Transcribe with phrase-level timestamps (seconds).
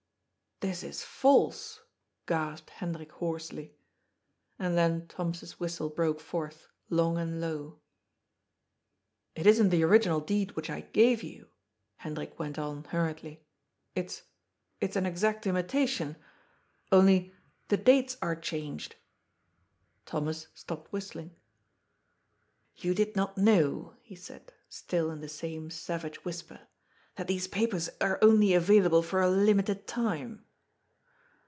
[0.71, 1.81] "This is false,"
[2.27, 3.75] gasped Hendrik hoarsely.
[4.59, 7.79] And then Thomas's whistle broke forth, long and low."
[9.35, 11.47] It isn't the original deed which I gave you."
[11.97, 13.43] Hendrik went on hurriedly,
[13.95, 14.21] "It's—
[14.79, 16.15] it's an exact imitation.
[16.91, 17.33] Only,
[17.69, 18.95] the dates are changed."
[20.05, 21.35] Thomas stopped whistling."
[22.83, 26.67] You did not know," he said, still in the same savage whisper,"
[27.15, 30.45] that these papers are only available for a limited time."